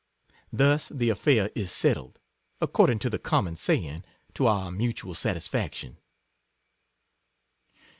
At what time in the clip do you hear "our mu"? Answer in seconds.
4.47-4.91